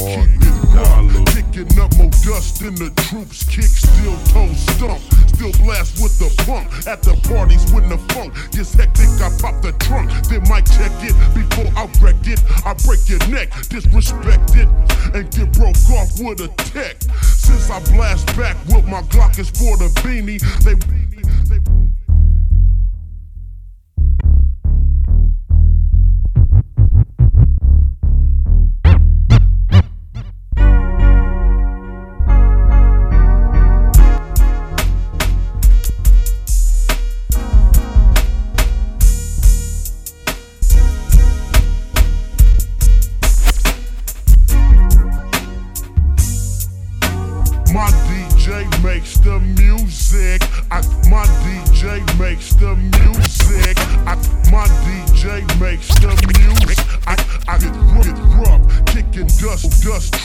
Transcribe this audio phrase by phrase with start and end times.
[0.00, 1.26] keep it wild.
[1.28, 5.00] Kicking up more dust than the troops kick, still toe stump.
[5.28, 9.08] Still blast with the pump at the parties when the funk gets hectic.
[9.20, 12.40] I pop the trunk, then mic check it before I wreck it.
[12.64, 14.68] I break your neck, disrespect it,
[15.14, 17.00] and get broke off with a tech.
[17.22, 20.74] Since I blast back with my Glock is for the beanie, they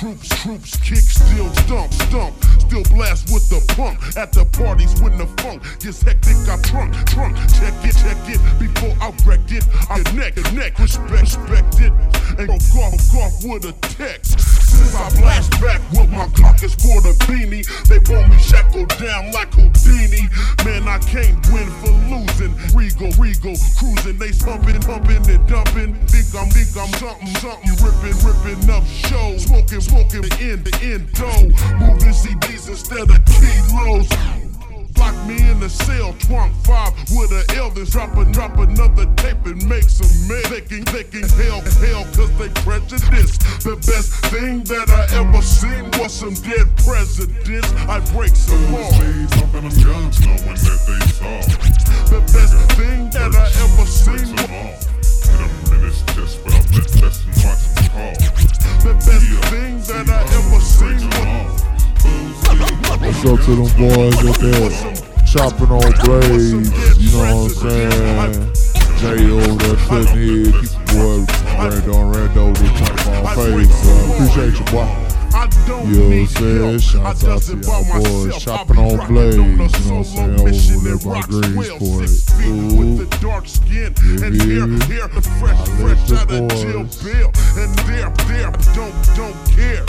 [0.05, 3.99] troops, troops, kick, still stump, stump, still blast with the pump.
[4.15, 8.41] At the parties when the funk gets hectic, I trunk, trunk, check it, check it
[8.59, 9.34] before I wreck
[10.35, 11.75] neck, neck, respect, respect
[12.37, 14.39] and go off, off with a text.
[14.39, 18.89] Since I blast back with my Glock is for the beanie, they want me shackled
[18.99, 20.27] down like Houdini.
[20.65, 22.53] Man, I can't win for losing.
[22.75, 25.95] Regal, regal, cruising, they pumping, pumping and dumping.
[26.07, 30.75] Think I'm, think I'm something, something, ripping, ripping up shows, smoking, smoking the end, the
[30.83, 31.47] end dough,
[31.79, 34.09] moving CDs instead of kilos.
[34.97, 37.89] Lock me in the cell, trunk five with an elders.
[37.89, 39.05] Drop, a, drop another
[40.27, 40.43] men.
[40.43, 43.37] Thinking, thinking hell, hell, cause they prejudice.
[43.63, 47.71] The best thing that I ever seen was some dead presidents.
[47.87, 48.89] I break some more.
[48.91, 51.41] Pumping them guns knowing that they saw.
[52.09, 54.85] The best thing that I ever seen some off.
[55.25, 58.15] Hit him in his chest without that test and watch him fall.
[58.85, 60.85] The best thing that I ever seen
[63.05, 65.05] What's up to them boys up there?
[65.25, 68.64] Chopping on blades, you know what I'm saying?
[69.77, 71.25] Jay over there head, keep the boy
[71.55, 73.75] Rando and Rando to chop on face.
[73.85, 75.05] Uh, appreciate you, boy.
[75.35, 77.03] I don't You know what I'm need saying?
[77.03, 78.41] I out to y'all boys myself.
[78.41, 81.09] chopping I be on blades, you know what I'm saying, over mission there and by
[81.11, 81.97] rocks Greensport.
[81.97, 82.77] well, six feet Ooh.
[82.79, 87.29] With the dark skin Yeah, and hair, fresh, fresh out of jail bail.
[87.59, 89.83] And there, there, don't, don't care.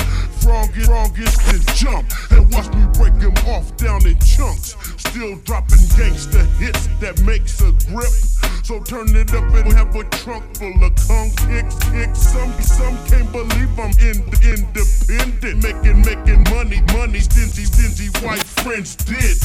[0.47, 4.77] Frog is to jump and watch me break him off down in chunks.
[4.97, 8.15] Still dropping gangster hits that makes a grip.
[8.63, 12.21] So turn it up and have a trunk full of kung kicks, kicks.
[12.31, 17.21] Some, some can't believe I'm in, independent, making, making money, money.
[17.21, 19.39] Stingy, stingy white friends did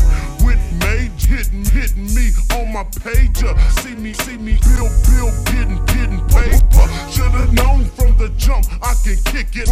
[0.46, 3.58] with Mage hitting, hitting me on my pager.
[3.82, 6.86] See me, see me, bill, bill, getting, getting paper.
[7.10, 9.70] Should've known from the jump I can kick it.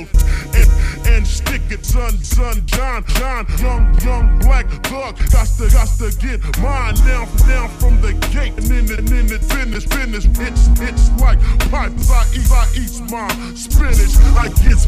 [0.00, 0.68] And
[1.06, 5.18] and stick it, son, son, John, John, young, young black thug.
[5.30, 9.26] Got to, got to get mine down, down from the gate and then, and then
[9.26, 10.24] it finish, finish.
[10.40, 12.10] It's, it's like pipes.
[12.10, 14.16] I eat, I eat my spinach.
[14.36, 14.80] I get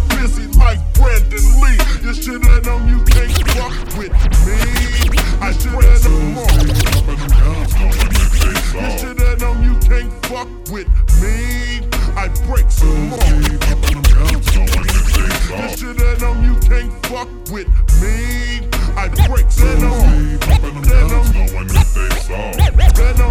[17.54, 17.69] with
[18.03, 18.66] me.
[18.98, 20.38] I break some more.
[20.42, 22.50] Pumping them guns knowing that they saw.
[22.59, 22.75] That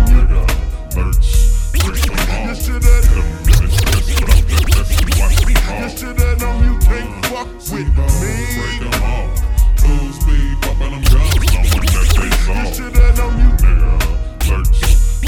[0.07, 0.23] you.
[0.23, 0.47] Nigga,
[0.95, 1.28] lurch,
[1.75, 2.63] break some You off.
[2.63, 5.91] should've, Hit him in his chest without that test and watch him you fall.
[5.91, 7.89] should've known you can't fuck with
[8.64, 9.28] Break them off.
[9.84, 12.64] Full speed, pumping them guns knowing that they saw.
[13.19, 13.52] known you.
[13.59, 13.91] Nigga,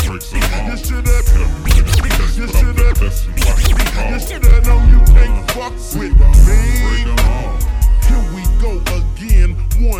[0.07, 0.79] break some You off.
[0.79, 1.27] should've.
[1.67, 4.19] Hit him in his chest You without should've- that test and watch him You fall.
[4.23, 6.15] should've known you can't fuck with
[6.47, 6.94] me.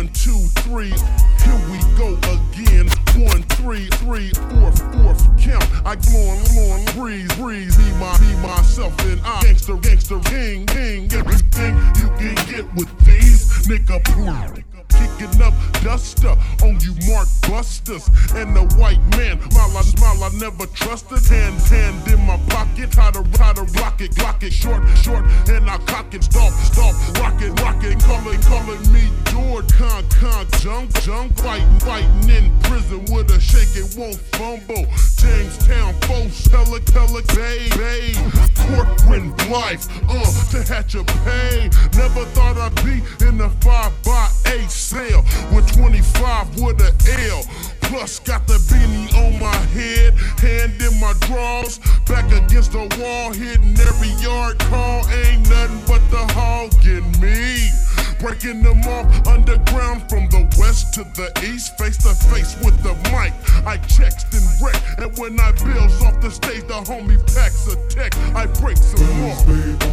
[0.06, 0.90] One, two, three.
[0.90, 2.86] Here we go again.
[3.26, 5.64] One, three, three, fourth, fourth count.
[5.84, 7.76] I blowin', blowin', breeze, breeze.
[7.76, 9.42] Me, my, me, myself, and I.
[9.42, 11.12] Gangster, gangster, king, king.
[11.12, 18.08] Everything you can get with these nigga pool kicking up duster on you mark busters
[18.34, 19.38] and the white man.
[19.52, 21.24] While I smile, I never trusted.
[21.26, 25.24] Hand, hand in my pocket, how to, how to rock it, clock it, short, short,
[25.48, 30.04] and I cock it, stop, stop, rock it, rock it, calling, calling me George, con,
[30.08, 34.86] con, junk, junk, fighting, fighting in prison with a shake, it won't fumble.
[35.16, 38.12] Jamestown, folks, hella, hella, bay, bay,
[38.66, 41.70] corporate life, uh, to hatch a pay.
[41.96, 46.94] Never thought I'd be in a 5 by 8 sale with 25 with a
[47.32, 47.42] L.
[47.82, 53.32] Plus, got the beanie on my head, hand in my drawers, back against the wall,
[53.32, 55.02] hitting every yard call.
[55.10, 57.70] Ain't nothing but the hog in me.
[58.20, 62.94] Breaking them off underground from the west to the east, face to face with the
[63.10, 63.34] mic.
[63.66, 67.76] I checked and wreck, and when I bills off the stage, the homie packs a
[67.88, 68.16] tech.
[68.34, 69.34] I break some more.
[69.34, 69.86] Speed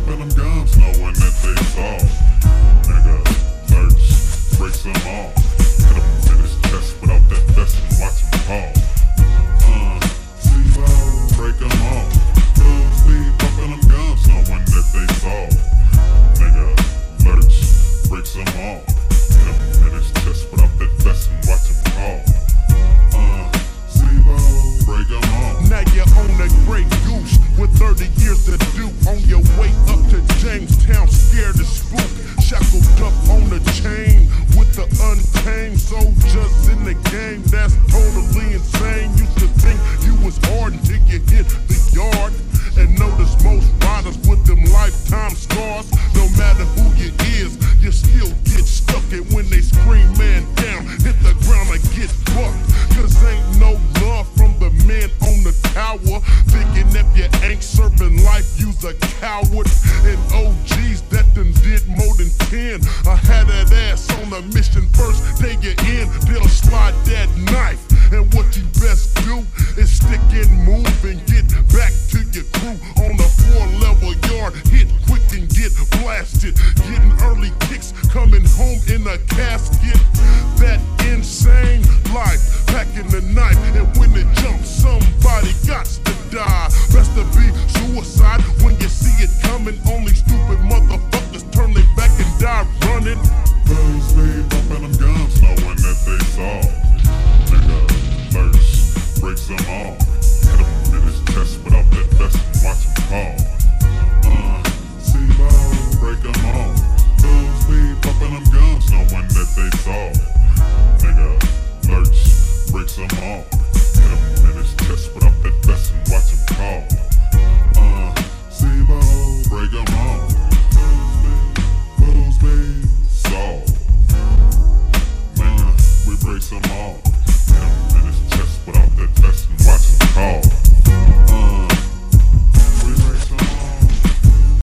[76.14, 76.56] blasted.
[76.76, 79.73] Getting early kicks, coming home in a casket.